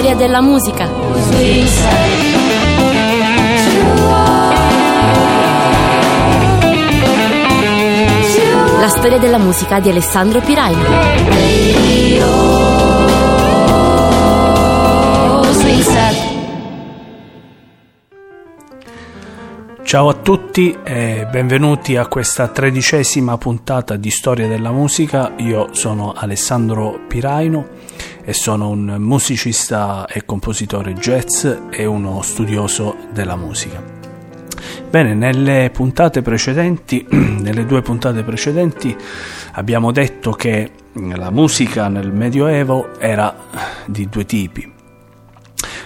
storia 0.00 0.16
della 0.16 0.40
musica. 0.40 0.88
La 8.78 8.88
storia 8.88 9.18
della 9.18 9.36
musica 9.36 9.78
di 9.78 9.90
Alessandro 9.90 10.40
Piraino. 10.40 10.88
Ciao 19.82 20.08
a 20.08 20.14
tutti 20.14 20.78
e 20.82 21.26
benvenuti 21.30 21.96
a 21.96 22.06
questa 22.06 22.48
tredicesima 22.48 23.36
puntata 23.36 23.96
di 23.96 24.08
Storia 24.08 24.48
della 24.48 24.70
musica. 24.70 25.34
Io 25.36 25.74
sono 25.74 26.14
Alessandro 26.16 27.00
Piraino 27.06 27.89
e 28.24 28.32
sono 28.32 28.68
un 28.68 28.96
musicista 28.98 30.06
e 30.06 30.24
compositore 30.24 30.94
jazz 30.94 31.46
e 31.70 31.84
uno 31.84 32.22
studioso 32.22 32.96
della 33.12 33.36
musica. 33.36 33.82
Bene, 34.88 35.14
nelle 35.14 35.70
puntate 35.72 36.22
precedenti, 36.22 37.06
nelle 37.10 37.64
due 37.66 37.82
puntate 37.82 38.22
precedenti, 38.22 38.96
abbiamo 39.52 39.92
detto 39.92 40.32
che 40.32 40.70
la 40.92 41.30
musica 41.30 41.88
nel 41.88 42.12
Medioevo 42.12 42.98
era 42.98 43.34
di 43.86 44.08
due 44.08 44.24
tipi. 44.24 44.72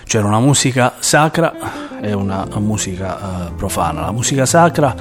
C'era 0.05 0.27
una 0.27 0.41
musica 0.41 0.95
sacra 0.99 1.83
è 2.05 2.13
una 2.13 2.47
musica 2.59 3.49
uh, 3.49 3.55
profana. 3.55 4.03
La 4.03 4.13
musica 4.13 4.45
sacra 4.45 4.95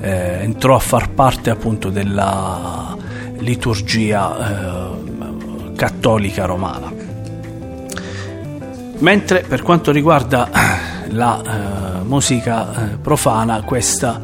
eh, 0.00 0.38
entrò 0.42 0.74
a 0.74 0.80
far 0.80 1.10
parte 1.10 1.50
appunto 1.50 1.90
della 1.90 2.96
liturgia 3.38 4.96
eh, 4.96 4.99
cattolica 5.80 6.44
romana. 6.44 6.92
Mentre 8.98 9.44
per 9.48 9.62
quanto 9.62 9.92
riguarda 9.92 10.50
la 11.08 11.40
uh, 12.02 12.06
musica 12.06 12.68
uh, 12.68 13.00
profana, 13.00 13.62
questa 13.62 14.20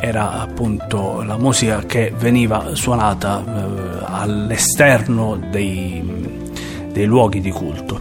era 0.00 0.40
appunto 0.40 1.22
la 1.22 1.36
musica 1.36 1.80
che 1.80 2.10
veniva 2.16 2.74
suonata 2.74 3.44
all'esterno 4.04 5.38
dei, 5.50 6.40
dei 6.90 7.04
luoghi 7.04 7.42
di 7.42 7.50
culto. 7.50 8.00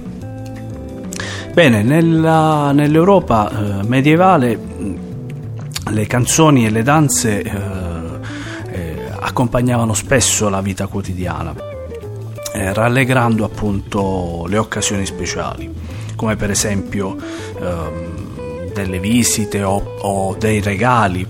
Bene, 1.54 1.84
nella, 1.84 2.72
nell'Europa 2.72 3.50
eh, 3.50 3.88
medievale 3.88 4.58
le 5.90 6.08
canzoni 6.08 6.66
e 6.66 6.70
le 6.70 6.84
danze 6.84 7.42
eh, 7.42 7.52
eh, 8.72 8.98
accompagnavano 9.20 9.94
spesso 9.94 10.50
la 10.50 10.62
vita 10.62 10.88
quotidiana, 10.88 11.54
eh, 12.54 12.74
rallegrando 12.74 13.44
appunto 13.44 14.46
le 14.48 14.58
occasioni 14.58 15.06
speciali, 15.06 15.72
come 16.16 16.36
per 16.36 16.52
esempio 16.52 17.18
ehm, 17.60 18.72
delle 18.74 19.00
visite 19.00 19.64
o, 19.64 19.98
o 20.00 20.36
dei 20.36 20.62
regali, 20.62 21.26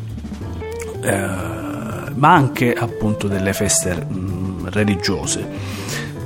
eh, 1.01 1.27
ma 2.13 2.33
anche 2.33 2.73
appunto 2.73 3.27
delle 3.27 3.53
feste 3.53 3.95
mh, 3.95 4.16
mm, 4.16 4.67
religiose 4.67 5.81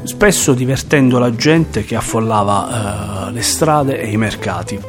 spesso 0.08 0.54
divertendo 0.54 1.20
la 1.20 1.36
gente 1.36 1.84
che 1.84 1.96
affollava 1.96 3.28
uh, 3.28 3.32
le 3.32 3.42
strade 3.42 4.00
e 4.00 4.10
i 4.10 4.16
mercati. 4.16 4.80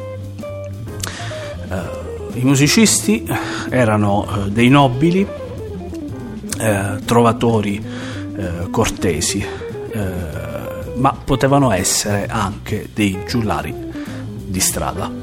Uh, 1.67 2.37
I 2.37 2.43
musicisti 2.43 3.27
erano 3.69 4.21
uh, 4.21 4.49
dei 4.49 4.69
nobili, 4.69 5.27
trovatori 7.05 7.81
cortesi, 8.69 9.45
ma 9.93 11.13
potevano 11.23 11.71
essere 11.71 12.27
anche 12.27 12.89
dei 12.93 13.23
giullari 13.27 13.73
di 14.45 14.59
strada. 14.59 15.18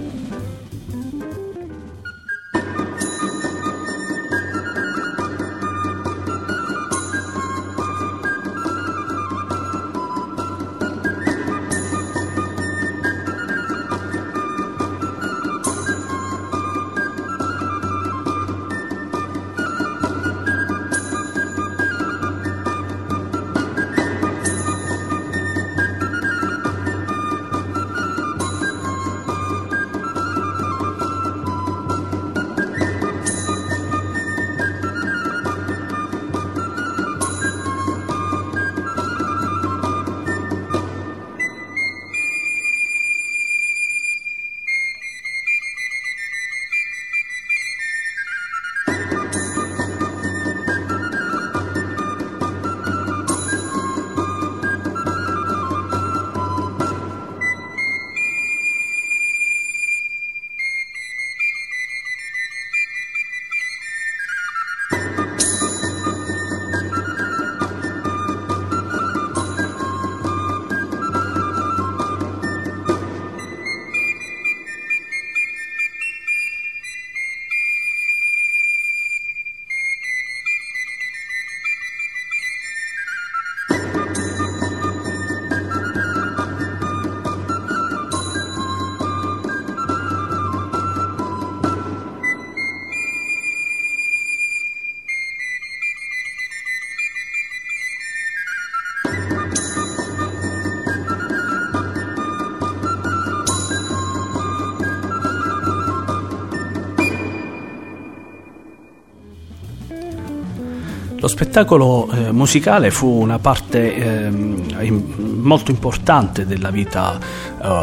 Lo 111.26 111.32
spettacolo 111.32 112.09
eh, 112.12 112.31
musicale 112.31 112.92
fu 112.92 113.09
una 113.09 113.41
parte 113.41 113.97
eh, 113.97 114.31
molto 114.31 115.72
importante 115.72 116.47
della 116.47 116.70
vita 116.70 117.19
eh, 117.60 117.82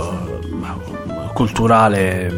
culturale 1.33 2.31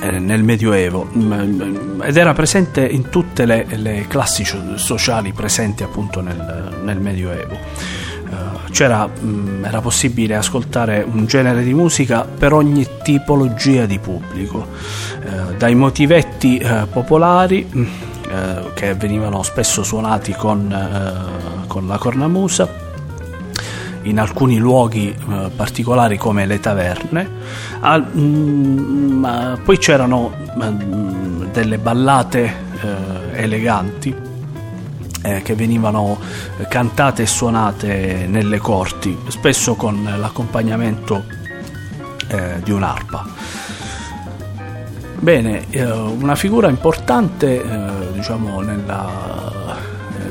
eh, 0.00 0.18
nel 0.18 0.42
Medioevo 0.42 1.08
mm, 1.16 2.00
ed 2.02 2.16
era 2.16 2.32
presente 2.32 2.84
in 2.84 3.10
tutte 3.10 3.46
le, 3.46 3.64
le 3.76 4.06
classi 4.08 4.44
sociali 4.74 5.32
presenti 5.32 5.84
appunto 5.84 6.20
nel, 6.20 6.80
nel 6.82 6.98
Medioevo. 6.98 7.54
Eh, 7.54 8.70
c'era, 8.72 9.08
mm, 9.08 9.64
era 9.64 9.80
possibile 9.80 10.34
ascoltare 10.34 11.06
un 11.08 11.26
genere 11.26 11.62
di 11.62 11.74
musica 11.74 12.24
per 12.24 12.52
ogni 12.52 12.84
tipologia 13.04 13.86
di 13.86 14.00
pubblico, 14.00 14.66
eh, 15.22 15.54
dai 15.56 15.76
motivetti 15.76 16.60
popolari 16.90 17.64
mm, 17.72 18.10
eh, 18.32 18.70
che 18.72 18.94
venivano 18.94 19.42
spesso 19.42 19.82
suonati 19.82 20.32
con, 20.32 20.72
eh, 20.72 21.66
con, 21.66 21.86
la 21.86 21.98
cornamusa 21.98 22.66
in 24.04 24.18
alcuni 24.18 24.56
luoghi 24.56 25.14
eh, 25.14 25.50
particolari 25.54 26.16
come 26.16 26.46
le 26.46 26.58
taverne. 26.58 27.28
Al, 27.80 28.04
mh, 28.04 28.20
mm, 28.20 29.54
poi 29.64 29.76
c'erano 29.76 30.32
mh, 30.54 30.64
mm, 30.64 31.44
delle 31.52 31.76
ballate 31.76 32.54
eh, 32.80 33.42
eleganti 33.42 34.16
eh, 35.24 35.42
che 35.42 35.54
venivano 35.54 36.18
cantate 36.70 37.24
e 37.24 37.26
suonate 37.26 38.26
nelle 38.28 38.56
corti 38.56 39.14
spesso 39.28 39.74
con 39.74 40.02
l'accompagnamento 40.16 41.40
di 42.62 42.70
un'arpa 42.70 43.41
Bene, 45.22 45.66
eh, 45.70 45.88
una 45.88 46.34
figura 46.34 46.68
importante 46.68 47.62
eh, 47.62 48.12
diciamo, 48.12 48.60
nella, 48.60 49.76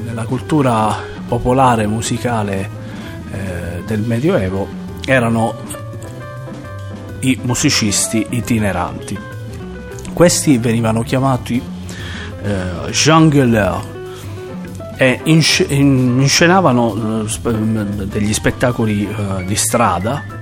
nella, 0.04 0.26
cultura 0.26 0.94
popolare 1.26 1.88
musicale 1.88 2.70
eh, 3.32 3.84
del 3.86 4.02
Medioevo 4.02 4.68
erano 5.06 5.56
i 7.22 7.40
musicisti 7.42 8.28
itineranti. 8.32 9.18
Questi 10.12 10.58
venivano 10.58 11.04
chiamati 11.04 11.64
eh, 12.44 12.92
jongleur 12.92 13.82
e 14.98 15.22
inscenavano 15.24 17.24
degli 18.08 18.34
spettacoli 18.34 19.08
eh, 19.08 19.46
di 19.46 19.56
strada 19.56 20.41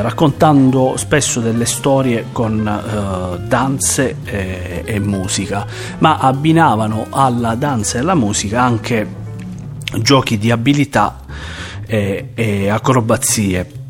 raccontando 0.00 0.94
spesso 0.96 1.40
delle 1.40 1.66
storie 1.66 2.26
con 2.32 2.66
uh, 2.66 3.46
danze 3.46 4.16
e, 4.24 4.82
e, 4.86 4.98
musica, 4.98 5.66
ma 5.98 6.18
abbinavano 6.18 7.06
alla 7.10 7.54
danza 7.54 7.98
e 7.98 8.00
alla 8.00 8.14
musica 8.14 8.62
anche 8.62 9.20
giochi 9.98 10.38
di 10.38 10.50
abilità 10.50 11.20
e, 11.86 12.30
e 12.34 12.68
acrobazie 12.68 13.80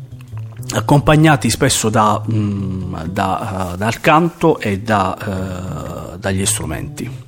accompagnati 0.73 1.49
spesso 1.49 1.89
da, 1.89 2.21
mh, 2.25 2.35
mm, 2.35 2.95
da, 3.05 3.71
uh, 3.73 3.77
dal 3.77 3.99
canto 3.99 4.59
e 4.59 4.79
da, 4.79 6.13
uh, 6.13 6.17
dagli 6.17 6.45
strumenti. 6.45 7.22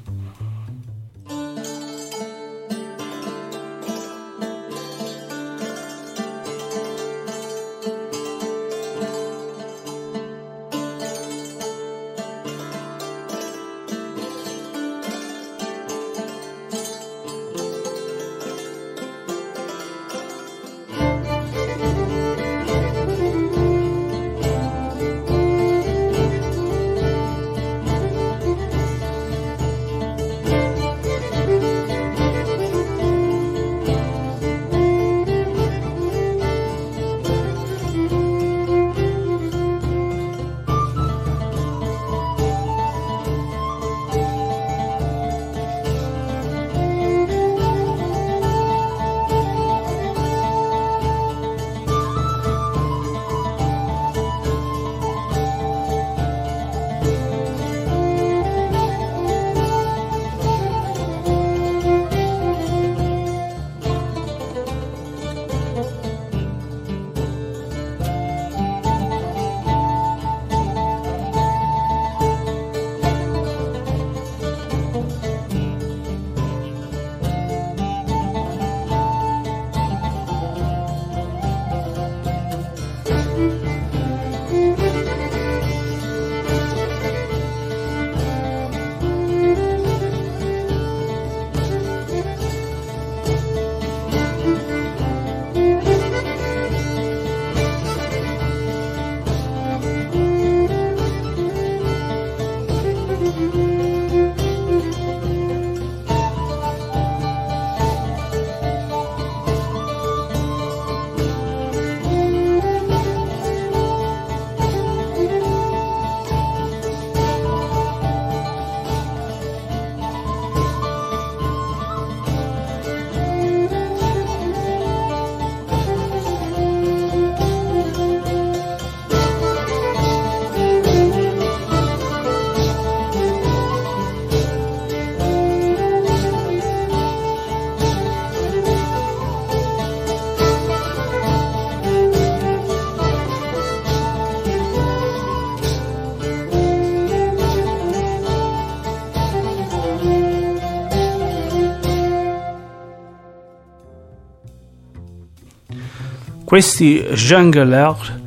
Questi 156.55 157.01
jongleur 157.15 158.21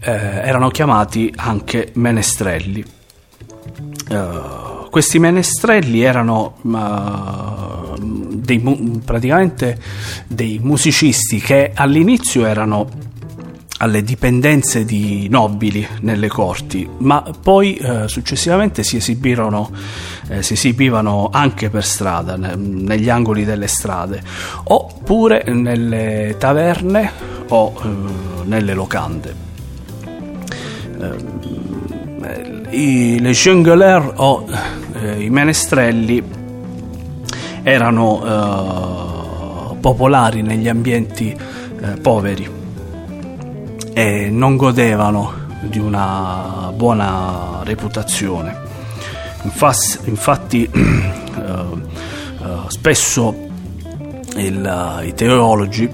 eh, 0.00 0.10
erano 0.10 0.68
chiamati 0.68 1.32
anche 1.36 1.92
menestrelli. 1.94 2.84
Uh, 4.10 4.88
questi 4.90 5.20
menestrelli 5.20 6.02
erano 6.02 6.56
uh, 6.60 7.96
dei, 8.34 8.58
praticamente 9.04 9.78
dei 10.26 10.58
musicisti 10.60 11.38
che 11.38 11.70
all'inizio 11.72 12.46
erano 12.46 12.88
alle 13.78 14.02
dipendenze 14.02 14.84
di 14.84 15.28
nobili 15.28 15.86
nelle 16.00 16.26
corti, 16.26 16.88
ma 16.98 17.22
poi 17.40 17.76
eh, 17.76 18.08
successivamente 18.08 18.82
si 18.82 18.96
esibirono, 18.96 19.70
eh, 20.26 20.42
si 20.42 20.54
esibivano 20.54 21.28
anche 21.32 21.70
per 21.70 21.84
strada, 21.84 22.36
ne, 22.36 22.56
negli 22.56 23.08
angoli 23.08 23.44
delle 23.44 23.68
strade, 23.68 24.20
oppure 24.64 25.44
nelle 25.46 26.34
taverne 26.38 27.37
o 27.48 27.74
eh, 27.82 27.88
nelle 28.44 28.74
locande. 28.74 29.34
Eh, 31.00 31.36
I, 32.70 33.18
le 33.20 33.30
jongleurs 33.32 34.12
o 34.16 34.44
eh, 35.00 35.22
i 35.22 35.30
menestrelli 35.30 36.22
erano 37.62 38.22
eh, 38.24 39.76
popolari 39.80 40.42
negli 40.42 40.68
ambienti 40.68 41.36
poveri 42.02 42.50
e 43.92 44.28
non 44.30 44.56
godevano 44.56 45.32
di 45.60 45.78
una 45.78 46.72
buona 46.74 47.60
reputazione. 47.62 48.56
Infatti, 49.42 49.98
infatti 50.04 50.70
uh, 50.72 51.40
uh, 51.40 52.68
spesso 52.68 53.34
il, 54.36 55.02
i 55.04 55.14
teologi 55.14 55.88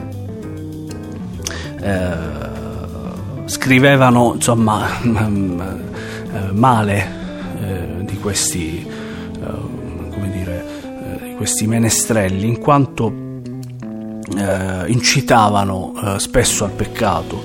scrivevano 3.47 4.35
insomma 4.35 4.89
male 6.53 7.23
di 8.03 8.19
questi, 8.19 8.87
dire, 10.33 10.65
di 11.23 11.35
questi 11.35 11.67
menestrelli 11.67 12.47
in 12.47 12.59
quanto 12.59 13.13
incitavano 14.87 16.17
spesso 16.19 16.65
al 16.65 16.71
peccato. 16.71 17.43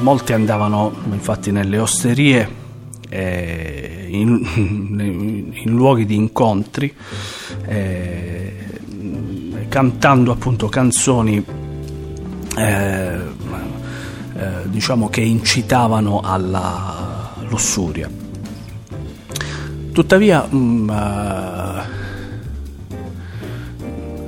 Molti 0.00 0.32
andavano 0.32 0.92
infatti 1.10 1.52
nelle 1.52 1.78
osterie 1.78 2.48
eh, 3.10 4.06
in, 4.08 5.52
in, 5.52 5.70
luoghi 5.72 6.06
di 6.06 6.14
incontri 6.14 6.94
eh, 7.66 8.54
cantando 9.68 10.32
appunto 10.32 10.68
canzoni 10.68 11.36
eh, 11.36 11.38
eh 11.38 11.59
diciamo 14.64 15.08
che 15.08 15.20
incitavano 15.20 16.20
alla 16.20 17.34
lussuria 17.48 18.08
tuttavia 19.92 20.46
mh, 20.46 20.56
mm, 20.56 20.90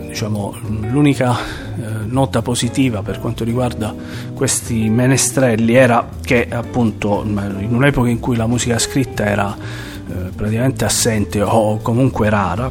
diciamo, 0.08 0.54
l'unica 0.90 1.36
eh, 1.38 2.04
nota 2.04 2.42
positiva 2.42 3.02
per 3.02 3.18
quanto 3.18 3.44
riguarda 3.44 3.94
questi 4.34 4.88
menestrelli 4.90 5.74
era 5.74 6.08
che 6.20 6.46
appunto 6.50 7.22
in 7.24 7.68
un'epoca 7.70 8.08
in 8.08 8.20
cui 8.20 8.36
la 8.36 8.46
musica 8.46 8.78
scritta 8.78 9.24
era 9.24 9.56
eh, 9.56 10.14
praticamente 10.34 10.84
assente 10.84 11.40
o 11.40 11.78
comunque 11.78 12.28
rara, 12.28 12.70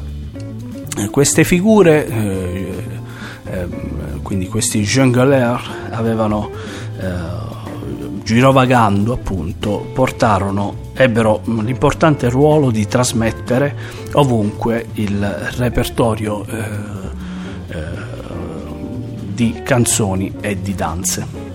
eh, 0.97 1.09
queste 1.09 1.43
figure, 1.43 2.07
eh, 2.07 2.83
ehm, 3.45 4.00
quindi 4.21 4.47
questi 4.47 4.81
jongleurs, 4.81 5.69
avevano 5.89 6.49
girovagando 8.23 9.13
appunto 9.13 9.89
portarono 9.93 10.89
ebbero 10.93 11.41
l'importante 11.45 12.29
ruolo 12.29 12.69
di 12.71 12.87
trasmettere 12.87 13.75
ovunque 14.13 14.87
il 14.93 15.19
repertorio 15.57 16.45
eh, 16.45 16.57
eh, 17.67 17.79
di 19.33 19.61
canzoni 19.63 20.35
e 20.39 20.61
di 20.61 20.75
danze. 20.75 21.50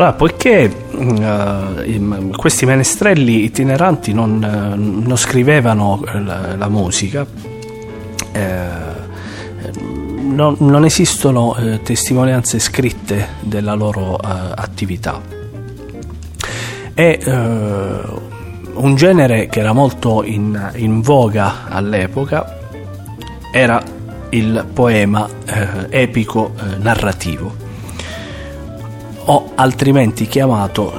Allora, 0.00 0.16
poiché 0.16 0.74
uh, 0.92 2.30
questi 2.34 2.64
menestrelli 2.64 3.44
itineranti 3.44 4.14
non, 4.14 4.42
uh, 4.42 5.06
non 5.06 5.18
scrivevano 5.18 6.02
la, 6.24 6.56
la 6.56 6.68
musica, 6.70 7.26
eh, 8.32 8.68
non, 10.22 10.56
non, 10.58 10.86
esistono 10.86 11.54
eh, 11.54 11.82
testimonianze 11.82 12.58
scritte 12.60 13.28
della 13.40 13.74
loro 13.74 14.14
uh, 14.14 14.18
attività. 14.22 15.20
È 16.94 17.18
un 17.26 18.94
genere 18.94 19.48
che 19.48 19.60
era 19.60 19.74
molto 19.74 20.24
in, 20.24 20.72
in 20.76 21.02
voga 21.02 21.68
all'epoca, 21.68 22.58
era 23.52 23.82
il 24.30 24.64
poema 24.72 25.28
epico 25.90 26.54
narrativo 26.78 27.68
o 29.24 29.52
altrimenti 29.54 30.26
chiamato 30.26 30.92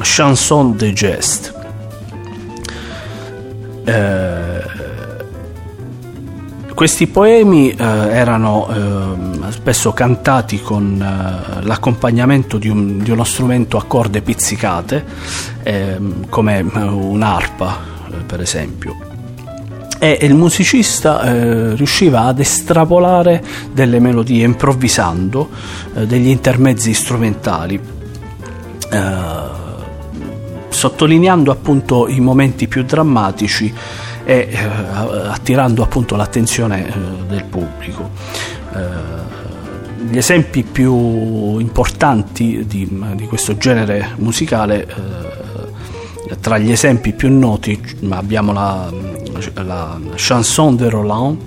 chanson 0.00 0.76
de 0.76 0.92
geste. 0.92 1.52
Eh, 3.84 4.62
questi 6.74 7.06
poemi 7.06 7.70
eh, 7.70 7.76
erano 7.76 8.68
eh, 8.68 9.52
spesso 9.52 9.92
cantati 9.92 10.60
con 10.60 11.00
eh, 11.00 11.64
l'accompagnamento 11.64 12.58
di, 12.58 12.68
un, 12.68 12.98
di, 12.98 13.10
uno 13.10 13.24
strumento 13.24 13.76
a 13.76 13.84
corde 13.84 14.22
pizzicate, 14.22 15.04
ehm, 15.62 16.28
come 16.28 16.60
un'arpa, 16.60 17.78
eh, 18.10 18.16
per 18.26 18.40
esempio 18.40 19.12
e 20.12 20.26
il 20.26 20.34
musicista 20.34 21.22
eh, 21.22 21.74
riusciva 21.76 22.22
ad 22.22 22.38
estrapolare 22.38 23.42
delle 23.72 24.00
melodie 24.00 24.44
improvvisando 24.44 25.48
eh, 25.94 26.06
degli 26.06 26.28
intermezzi 26.28 26.92
strumentali 26.92 27.92
sottolineando 30.68 31.50
appunto 31.50 32.06
i 32.08 32.20
momenti 32.20 32.68
più 32.68 32.84
drammatici 32.84 33.72
e 34.24 34.48
eh, 34.50 34.56
attirando 35.28 35.82
appunto 35.82 36.16
l'attenzione 36.16 36.86
eh, 36.86 36.92
del 37.26 37.44
pubblico. 37.44 38.10
Eh, 38.74 39.12
gli 40.10 40.18
esempi 40.18 40.62
più 40.64 41.58
importanti 41.58 42.66
di, 42.66 42.86
di 43.14 43.26
questo 43.26 43.56
genere 43.56 44.10
musicale, 44.16 44.86
eh, 44.86 45.43
tra 46.40 46.58
gli 46.58 46.70
esempi 46.70 47.12
più 47.12 47.30
noti 47.30 47.80
abbiamo 48.10 48.52
la, 48.52 48.90
la 49.54 49.98
chanson 50.14 50.76
de 50.76 50.88
Roland, 50.88 51.38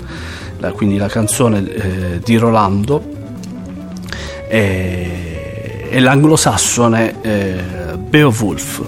la, 0.58 0.72
quindi 0.72 0.98
la 0.98 1.08
canzone 1.08 1.68
eh, 1.68 2.20
di 2.24 2.38
Rolando, 2.38 3.16
e, 4.48 5.88
e 5.90 6.00
l'anglosassone 6.00 7.22
eh, 7.22 7.64
Beowulf, 7.98 8.88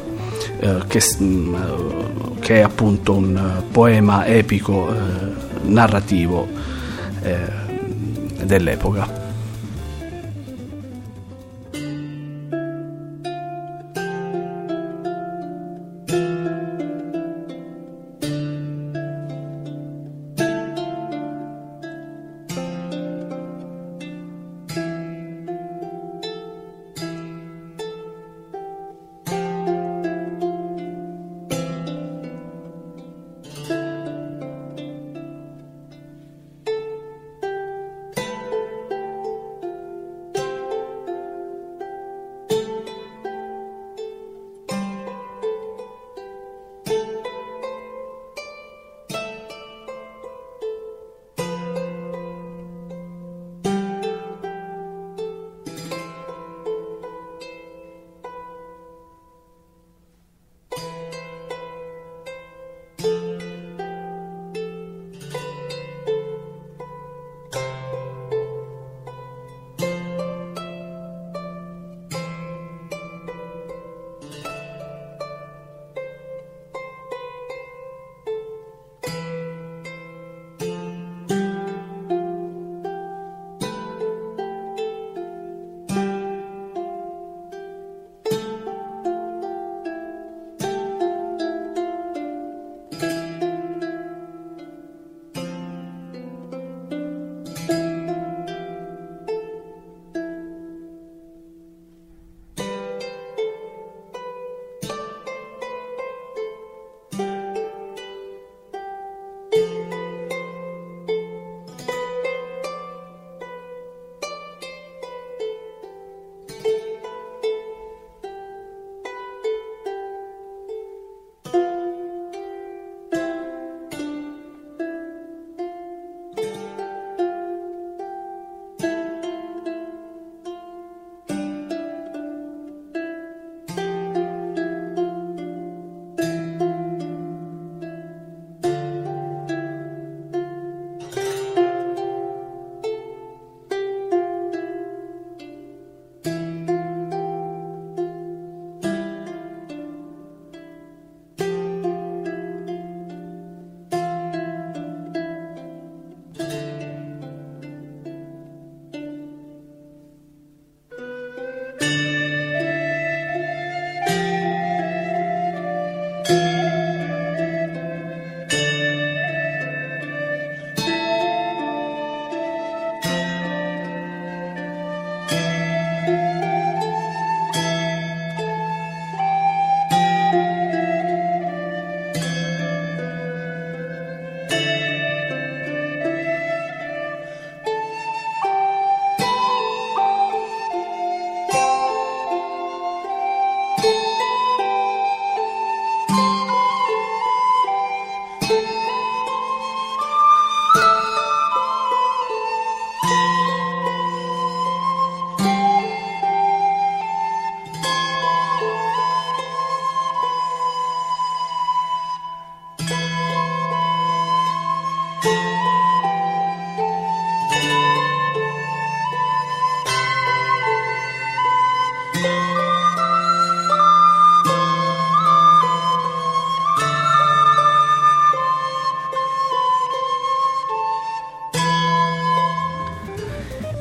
eh, 0.59 0.77
che, 0.87 1.01
mm, 1.21 1.55
che, 2.39 2.55
è 2.55 2.59
appunto 2.59 3.13
un 3.13 3.63
poema 3.71 4.25
epico 4.25 4.93
narrativo 5.63 6.47
dell'epoca. 8.43 9.18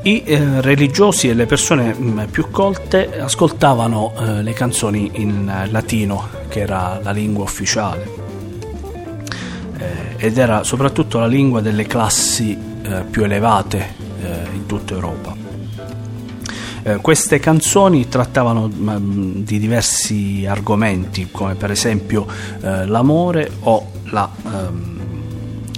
I 0.08 0.22
eh, 0.24 0.62
religiosi 0.62 1.28
e 1.28 1.34
le 1.34 1.44
persone 1.44 1.92
mh, 1.92 2.02
mm, 2.02 2.24
più 2.30 2.50
colte 2.50 3.20
ascoltavano 3.20 4.14
eh, 4.16 4.42
le 4.42 4.54
canzoni 4.54 5.10
in 5.16 5.46
eh, 5.46 5.70
latino, 5.70 6.28
che 6.48 6.60
era 6.60 6.98
la 7.02 7.10
lingua 7.10 7.44
ufficiale, 7.44 8.10
eh, 9.76 10.14
ed 10.16 10.38
era 10.38 10.64
soprattutto 10.64 11.18
la 11.18 11.26
lingua 11.26 11.60
delle 11.60 11.84
classi 11.84 12.56
eh, 12.82 13.04
più 13.10 13.24
elevate 13.24 14.06
in 14.52 14.66
tutta 14.66 14.94
Europa. 14.94 15.36
queste 17.00 17.38
canzoni 17.38 18.08
trattavano 18.08 18.66
mh, 18.66 18.90
mm, 18.90 19.32
di 19.42 19.58
diversi 19.58 20.46
argomenti, 20.46 21.28
come 21.30 21.54
per 21.54 21.70
esempio 21.70 22.26
l'amore 22.60 23.50
o 23.60 23.90
la, 24.04 24.28
ehm, 24.44 25.00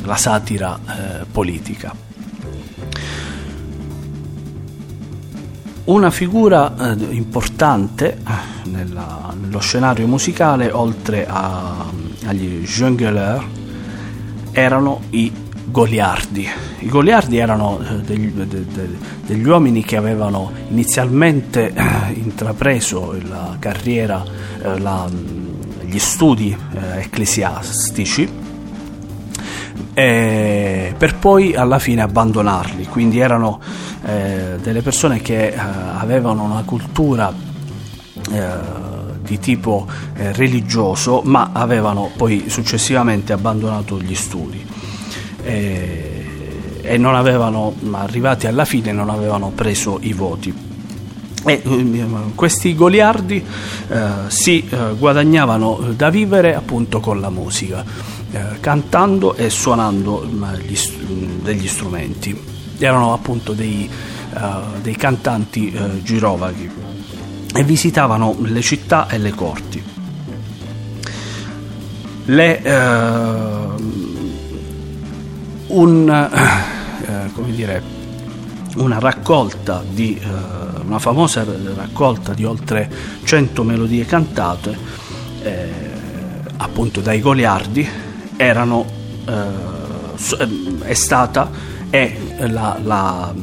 la 0.05 0.16
satira 0.16 0.79
politica. 1.31 2.09
Una 5.90 6.12
figura 6.12 6.92
eh, 6.92 7.05
importante 7.11 8.18
eh, 8.18 8.68
nella, 8.68 9.35
nello 9.37 9.59
scenario 9.59 10.07
musicale, 10.07 10.70
oltre 10.70 11.26
a, 11.26 11.85
agli 12.26 12.62
jongleur, 12.64 13.44
erano 14.53 15.00
i 15.11 15.33
goliardi. 15.64 16.48
I 16.79 16.88
goliardi 16.88 17.38
erano 17.38 17.81
eh, 17.81 17.96
degli, 18.03 18.29
de, 18.29 18.46
de, 18.46 18.88
degli, 19.26 19.44
uomini 19.44 19.83
che 19.83 19.96
avevano 19.96 20.53
inizialmente 20.68 21.72
eh, 21.74 22.12
intrapreso 22.12 23.16
la 23.29 23.57
carriera, 23.59 24.24
eh, 24.62 24.79
la, 24.79 25.11
gli 25.81 25.98
studi 25.98 26.57
eh, 26.72 27.00
ecclesiastici 27.00 28.39
eh, 30.00 30.94
per 30.96 31.16
poi 31.16 31.54
alla 31.54 31.78
fine 31.78 32.00
abbandonarli. 32.00 32.86
Quindi 32.86 33.18
erano 33.18 33.60
eh, 34.06 34.56
delle 34.62 34.80
persone 34.80 35.20
che 35.20 35.48
eh, 35.48 35.54
avevano 35.56 36.42
una 36.44 36.62
cultura 36.64 37.32
eh, 38.32 38.48
di 39.22 39.38
tipo 39.38 39.86
eh, 40.16 40.32
religioso, 40.32 41.20
ma 41.24 41.50
avevano 41.52 42.10
poi 42.16 42.44
successivamente 42.48 43.32
abbandonato 43.32 44.00
gli 44.00 44.14
studi. 44.14 44.66
e 45.42 46.96
non 46.96 47.14
avevano, 47.14 47.74
arrivati 47.92 48.46
alla 48.46 48.64
fine, 48.64 48.90
non 48.92 49.10
avevano 49.10 49.52
preso 49.54 49.98
i 50.00 50.12
voti. 50.12 50.68
E 51.44 51.62
questi 52.34 52.74
goliardi 52.74 53.42
eh, 53.88 53.98
si 54.28 54.66
eh, 54.68 54.94
guadagnavano 54.98 55.92
da 55.96 56.10
vivere 56.10 56.54
appunto 56.54 57.00
con 57.00 57.18
la 57.20 57.30
musica 57.30 57.82
eh, 57.82 58.19
cantando 58.61 59.35
e 59.35 59.51
suonando 59.51 60.25
gli, 60.25 60.79
degli 61.43 61.66
strumenti. 61.66 62.49
Erano 62.79 63.12
appunto 63.12 63.53
dei, 63.53 63.90
uh, 64.35 64.81
dei 64.81 64.97
cantanti 64.97 65.75
uh, 65.75 66.03
girovaghi 66.03 66.71
e 67.53 67.64
visitavano 67.64 68.37
le 68.43 68.62
città 68.62 69.09
e 69.09 69.19
le 69.19 69.31
corti. 69.31 69.83
Le, 72.27 72.62
uh, 72.64 73.83
un, 75.69 76.31
dire, 77.49 77.83
una 78.77 78.99
raccolta 78.99 79.83
di 79.88 80.19
una 80.87 80.99
famosa 80.99 81.45
raccolta 81.77 82.35
di 82.35 82.45
oltre 82.45 82.90
100 83.23 83.62
melodie 83.62 84.05
cantate 84.05 84.77
eh, 85.43 85.69
appunto 86.57 87.01
dai 87.01 87.21
goliardi 87.21 87.88
erano, 88.40 88.87
eh, 89.29 90.85
è 90.85 90.94
stata 90.94 91.50
è 91.90 92.16
la, 92.38 92.79
la, 92.83 93.35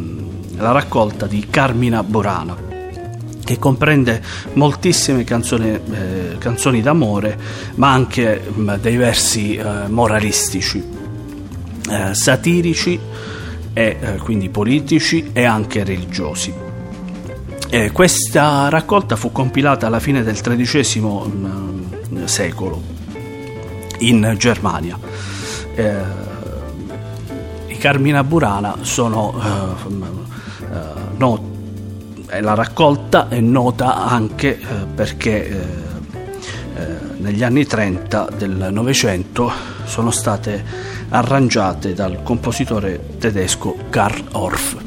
la, 0.57 0.71
raccolta 0.71 1.27
di 1.27 1.45
Carmina 1.51 2.01
Burana 2.01 2.65
che 3.43 3.60
comprende 3.60 4.23
moltissime 4.53 5.23
canzoni, 5.23 5.69
eh, 5.69 6.38
canzoni 6.39 6.81
d'amore 6.81 7.38
ma 7.75 7.91
anche 7.91 8.41
mh, 8.41 8.79
dei 8.79 8.97
versi 8.97 9.55
eh, 9.55 9.88
moralistici, 9.88 10.83
eh, 11.89 12.15
satirici 12.15 12.99
e 13.73 13.97
eh, 13.99 14.17
quindi 14.17 14.49
politici 14.49 15.29
e 15.31 15.43
anche 15.43 15.83
religiosi. 15.83 16.51
Eh, 17.69 17.91
questa 17.91 18.69
raccolta 18.69 19.15
fu 19.15 19.31
compilata 19.31 19.86
alla 19.86 19.99
fine 19.99 20.23
del 20.23 20.41
XIII 20.41 22.25
secolo 22.25 22.96
in 23.99 24.36
Germania. 24.38 24.97
Eh, 25.75 26.25
I 27.67 27.77
Carmina 27.77 28.23
Burana 28.23 28.77
sono 28.81 29.33
eh, 29.41 29.93
eh 30.63 31.15
not- 31.17 31.55
la 32.39 32.55
raccolta 32.55 33.29
è 33.29 33.39
nota 33.39 34.05
anche 34.05 34.60
eh, 34.60 34.63
perché 34.93 35.49
eh, 35.49 35.86
negli 37.17 37.43
anni 37.43 37.65
30 37.65 38.29
del 38.38 38.67
Novecento 38.71 39.51
sono 39.86 40.12
state 40.12 40.63
arrangiate 41.10 41.93
dal 41.93 42.21
compositore 42.23 43.17
tedesco 43.17 43.75
Karl 43.89 44.23
Orff. 44.33 44.87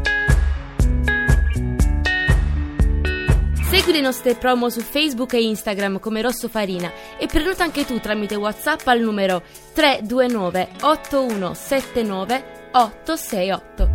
Segui 3.71 3.93
le 3.93 4.01
nostre 4.01 4.35
promo 4.35 4.69
su 4.69 4.81
Facebook 4.81 5.31
e 5.31 5.41
Instagram 5.43 5.99
come 5.99 6.21
Rosso 6.21 6.49
Farina 6.49 6.91
e 7.17 7.25
prenota 7.27 7.63
anche 7.63 7.85
tu 7.85 8.01
tramite 8.01 8.35
WhatsApp 8.35 8.85
al 8.87 8.99
numero 8.99 9.41
329 9.73 10.67
8179 10.81 12.43
868. 12.73 13.89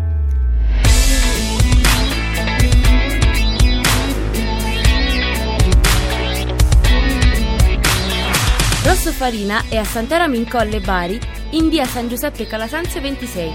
Rosso 8.82 9.12
Farina 9.12 9.62
è 9.68 9.76
a 9.76 9.84
Sant'Eramo 9.84 10.36
in 10.36 10.48
Colle 10.48 10.80
Bari, 10.80 11.20
in 11.50 11.68
via 11.68 11.84
San 11.84 12.08
Giuseppe 12.08 12.46
Calasanzio 12.46 13.02
26. 13.02 13.52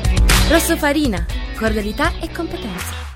Rosso 0.49 0.77
Farina, 0.77 1.25
cordialità 1.57 2.11
e 2.21 2.29
competenza. 2.31 3.10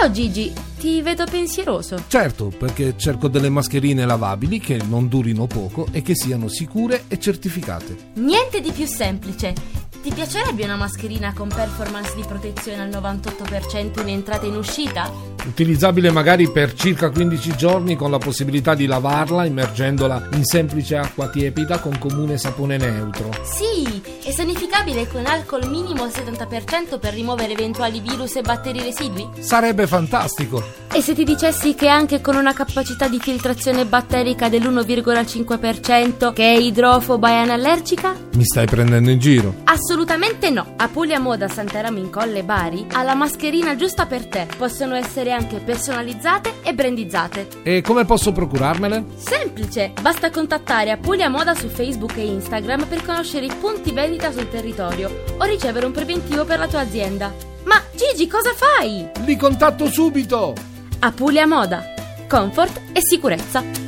Ciao 0.00 0.12
Gigi, 0.12 0.52
ti 0.78 1.02
vedo 1.02 1.24
pensieroso. 1.28 2.04
Certo, 2.06 2.52
perché 2.56 2.94
cerco 2.96 3.26
delle 3.26 3.48
mascherine 3.48 4.06
lavabili 4.06 4.60
che 4.60 4.80
non 4.88 5.08
durino 5.08 5.48
poco 5.48 5.88
e 5.90 6.02
che 6.02 6.14
siano 6.14 6.46
sicure 6.46 7.06
e 7.08 7.18
certificate. 7.18 8.12
Niente 8.14 8.60
di 8.60 8.70
più 8.70 8.86
semplice. 8.86 9.54
Ti 10.00 10.12
piacerebbe 10.14 10.62
una 10.62 10.76
mascherina 10.76 11.32
con 11.34 11.48
performance 11.48 12.14
di 12.14 12.22
protezione 12.22 12.82
al 12.82 12.88
98% 12.88 14.00
in 14.00 14.08
entrata 14.08 14.44
e 14.44 14.48
in 14.48 14.54
uscita? 14.54 15.10
Utilizzabile 15.44 16.12
magari 16.12 16.50
per 16.50 16.72
circa 16.74 17.10
15 17.10 17.56
giorni 17.56 17.96
con 17.96 18.10
la 18.10 18.18
possibilità 18.18 18.74
di 18.74 18.86
lavarla 18.86 19.44
immergendola 19.44 20.28
in 20.34 20.44
semplice 20.44 20.96
acqua 20.96 21.28
tiepida 21.28 21.80
con 21.80 21.98
comune 21.98 22.38
sapone 22.38 22.76
neutro. 22.76 23.30
Sì, 23.42 24.00
e 24.24 24.30
sanificabile 24.30 25.08
con 25.08 25.26
alcol 25.26 25.68
minimo 25.68 26.04
al 26.04 26.10
70% 26.10 27.00
per 27.00 27.14
rimuovere 27.14 27.54
eventuali 27.54 28.00
virus 28.00 28.36
e 28.36 28.42
batteri 28.42 28.80
residui? 28.80 29.28
Sarebbe 29.40 29.86
fantastico! 29.88 30.62
E 30.92 31.00
se 31.00 31.14
ti 31.14 31.24
dicessi 31.24 31.74
che 31.74 31.88
anche 31.88 32.20
con 32.20 32.36
una 32.36 32.52
capacità 32.52 33.08
di 33.08 33.18
filtrazione 33.18 33.84
batterica 33.84 34.48
dell'1,5% 34.48 36.32
che 36.32 36.44
è 36.44 36.56
idrofoba 36.56 37.30
e 37.30 37.34
anallergica? 37.34 38.14
Mi 38.34 38.44
stai 38.44 38.66
prendendo 38.66 39.10
in 39.10 39.18
giro? 39.18 39.54
Assolutamente 39.64 39.87
no! 40.50 40.74
Apulia 40.76 41.18
Moda 41.18 41.48
Santaramo 41.48 41.98
in 41.98 42.10
Colle 42.10 42.42
Bari 42.42 42.86
ha 42.92 43.02
la 43.02 43.14
mascherina 43.14 43.76
giusta 43.76 44.06
per 44.06 44.26
te. 44.26 44.46
Possono 44.56 44.94
essere 44.94 45.32
anche 45.32 45.58
personalizzate 45.58 46.60
e 46.62 46.74
brandizzate. 46.74 47.48
E 47.62 47.80
come 47.80 48.04
posso 48.04 48.32
procurarmele? 48.32 49.04
Semplice! 49.16 49.92
Basta 50.00 50.30
contattare 50.30 50.90
Apulia 50.90 51.28
Moda 51.28 51.54
su 51.54 51.68
Facebook 51.68 52.16
e 52.16 52.26
Instagram 52.26 52.86
per 52.86 53.04
conoscere 53.04 53.46
i 53.46 53.52
punti 53.58 53.92
vendita 53.92 54.30
sul 54.32 54.48
territorio 54.48 55.24
o 55.38 55.44
ricevere 55.44 55.86
un 55.86 55.92
preventivo 55.92 56.44
per 56.44 56.58
la 56.58 56.68
tua 56.68 56.80
azienda. 56.80 57.32
Ma 57.64 57.82
Gigi, 57.94 58.26
cosa 58.26 58.52
fai? 58.54 59.08
Li 59.24 59.36
contatto 59.36 59.90
subito! 59.90 60.54
Apulia 61.00 61.46
Moda. 61.46 61.94
Comfort 62.28 62.80
e 62.92 63.00
sicurezza. 63.00 63.87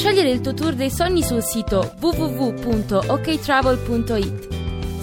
Scegliere 0.00 0.30
il 0.30 0.40
tuo 0.40 0.54
tour 0.54 0.72
dei 0.72 0.90
sogni 0.90 1.22
sul 1.22 1.42
sito 1.42 1.92
www.oktravel.it, 2.00 4.48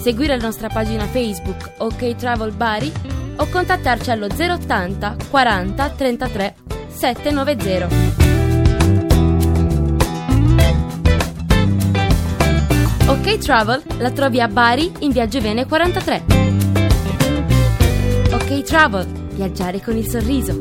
seguire 0.00 0.36
la 0.36 0.42
nostra 0.42 0.68
pagina 0.68 1.04
Facebook 1.04 1.74
OK 1.78 2.16
Travel 2.16 2.50
Bari 2.50 2.92
o 3.36 3.46
contattarci 3.48 4.10
allo 4.10 4.26
080 4.26 5.16
40 5.30 5.90
33 5.90 6.54
790. 6.88 7.88
OK 13.06 13.38
Travel 13.38 13.82
la 13.98 14.10
trovi 14.10 14.40
a 14.40 14.48
Bari 14.48 14.90
in 14.98 15.12
via 15.12 15.28
Giovene 15.28 15.64
43. 15.64 16.24
OK 18.32 18.62
Travel, 18.62 19.06
viaggiare 19.34 19.80
con 19.80 19.96
il 19.96 20.08
sorriso. 20.08 20.60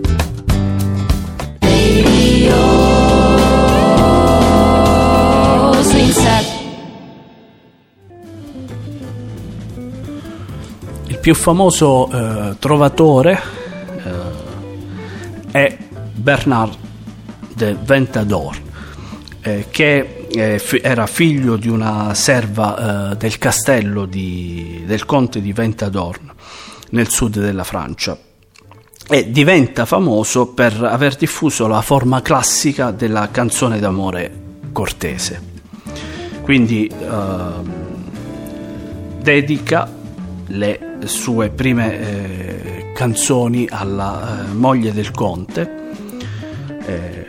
Il 11.08 11.19
più 11.19 11.34
famoso 11.34 12.10
eh, 12.12 12.56
trovatore 12.60 13.41
eh, 14.04 15.52
è 15.52 15.78
Bernard 16.13 16.76
de 17.54 17.78
Ventador, 17.82 18.56
eh, 19.41 19.65
che 19.69 20.28
eh, 20.30 20.60
fi- 20.60 20.82
era 20.84 21.08
figlio 21.08 21.56
di 21.56 21.69
una 21.69 22.13
serva 22.13 23.12
eh, 23.12 23.15
del 23.15 23.38
castello 23.38 24.06
di- 24.06 24.84
del 24.86 25.06
conte 25.06 25.41
di 25.41 25.54
Ventadorn 25.54 26.32
nel 26.91 27.10
sud 27.10 27.39
della 27.39 27.63
Francia 27.63 28.17
e 29.10 29.32
diventa 29.32 29.86
famoso 29.86 30.47
per 30.47 30.84
aver 30.84 31.15
diffuso 31.15 31.67
la 31.67 31.82
forma 31.82 32.21
classica 32.21 32.91
della 32.91 33.30
canzone 33.32 33.80
d'amore 33.80 34.32
cortese. 34.73 35.56
Quindi 36.47 36.89
ehm, 36.89 37.73
dedica 39.21 39.91
le 40.45 40.79
sue 41.03 41.49
prime 41.49 41.99
eh, 41.99 42.91
canzoni 42.93 43.67
alla 43.69 44.45
eh, 44.45 44.53
moglie 44.53 44.93
del 44.93 45.12
conte, 45.12 45.69
eh, 46.86 47.25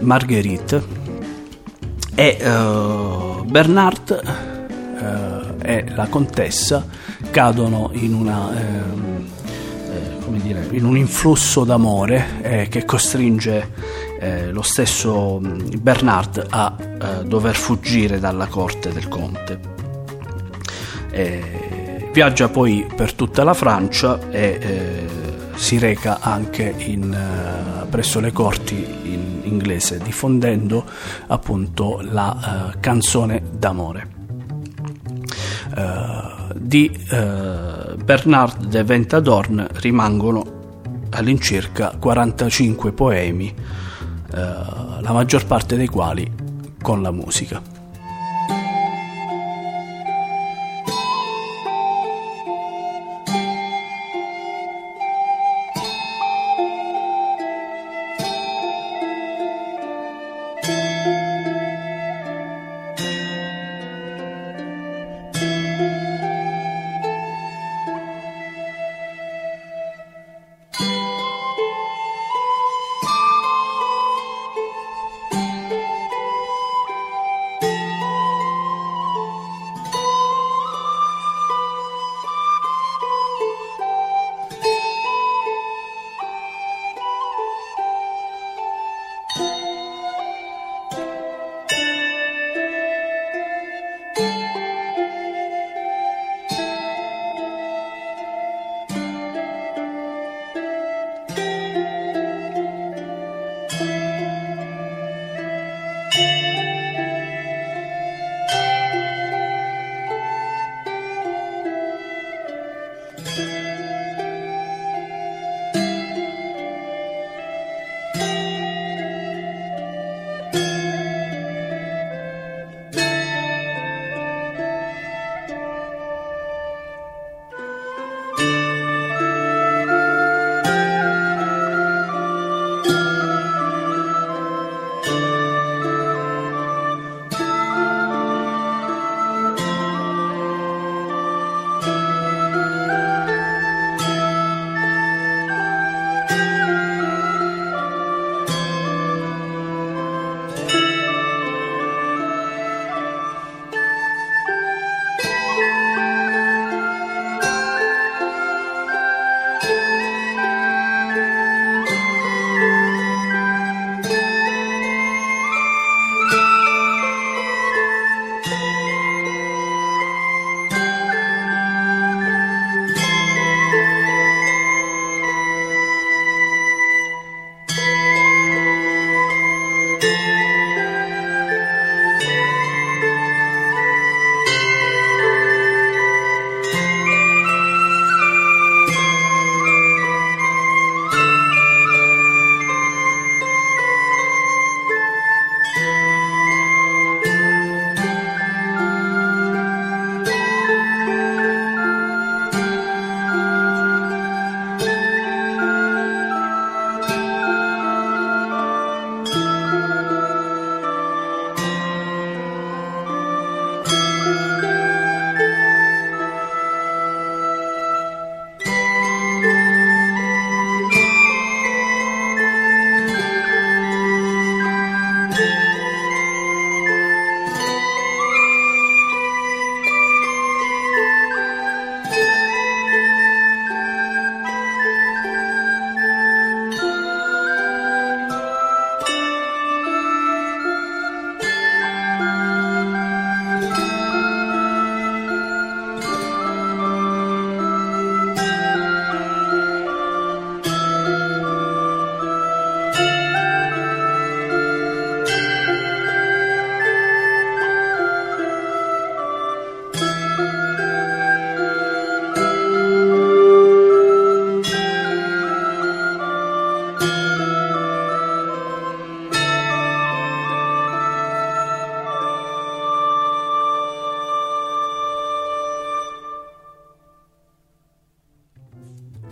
Marguerite, 0.00 0.84
e 2.14 2.36
eh, 2.38 3.42
Bernard 3.46 4.22
eh, 5.00 5.78
e 5.78 5.84
la 5.94 6.06
contessa 6.08 6.86
cadono 7.30 7.92
in 7.94 8.12
una 8.12 8.50
ehm, 8.60 9.26
eh, 9.90 10.18
come 10.22 10.38
dire, 10.40 10.66
in 10.72 10.84
un 10.84 10.98
influsso 10.98 11.64
d'amore 11.64 12.26
eh, 12.42 12.68
che 12.68 12.84
costringe 12.84 13.70
eh, 14.24 14.52
lo 14.52 14.62
stesso 14.62 15.38
mh, 15.38 15.80
Bernard 15.80 16.46
a 16.48 16.74
eh, 16.78 17.24
dover 17.24 17.54
fuggire 17.54 18.18
dalla 18.18 18.46
corte 18.46 18.90
del 18.90 19.06
conte. 19.06 19.60
Eh, 21.10 22.08
viaggia 22.10 22.48
poi 22.48 22.86
per 22.96 23.12
tutta 23.12 23.44
la 23.44 23.52
Francia 23.52 24.30
e 24.30 24.58
eh, 24.60 25.06
si 25.56 25.78
reca 25.78 26.20
anche 26.20 26.74
in, 26.74 27.12
eh, 27.12 27.86
presso 27.86 28.18
le 28.18 28.32
corti 28.32 28.74
in 29.02 29.40
inglese, 29.42 29.98
diffondendo 29.98 30.86
appunto 31.26 32.00
la 32.02 32.74
canzone 32.80 33.42
d'amore. 33.52 34.12
Di 36.54 36.88
Bernard 38.04 38.66
de 38.66 38.84
Ventadorn 38.84 39.66
rimangono 39.72 41.08
all'incirca 41.10 41.96
45 41.98 42.92
poemi, 42.92 43.52
la 44.34 45.12
maggior 45.12 45.46
parte 45.46 45.76
dei 45.76 45.86
quali 45.86 46.30
con 46.80 47.02
la 47.02 47.10
musica. 47.10 47.73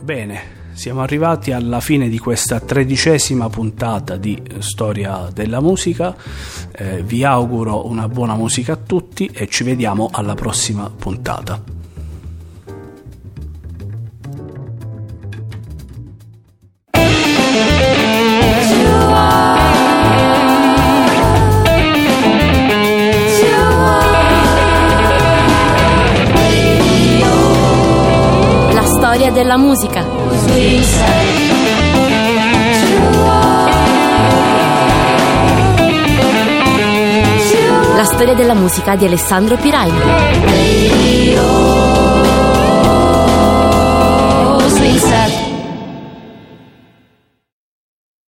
Bene, 0.03 0.43
siamo 0.73 1.01
arrivati 1.01 1.53
alla 1.53 1.79
fine 1.79 2.09
di 2.09 2.19
questa 2.19 2.59
tredicesima 2.59 3.49
puntata 3.49 4.17
di 4.17 4.37
Storia 4.59 5.29
della 5.33 5.61
musica. 5.61 6.17
Eh, 6.73 7.05
vi 7.05 7.23
auguro 7.23 7.87
una 7.87 8.09
buona 8.09 8.35
musica 8.35 8.73
a 8.73 8.77
tutti 8.77 9.31
e 9.33 9.47
ci 9.47 9.63
vediamo 9.63 10.11
alla 10.13 10.35
prossima 10.35 10.91
puntata. 10.91 11.81
Della 29.33 29.57
musica. 29.57 29.92
Musica 38.63 38.95
di 38.95 39.05
Alessandro 39.05 39.57
Piraino. 39.57 41.02